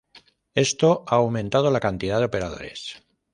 Esto 0.55 1.03
ha 1.05 1.17
aumentado 1.17 1.69
la 1.69 1.79
cantidad 1.79 2.17
de 2.17 2.25
operadores. 2.25 3.03